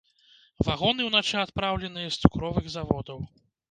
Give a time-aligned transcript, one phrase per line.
[0.69, 3.19] Вагоны ўначы адпраўленыя з цукровых заводаў.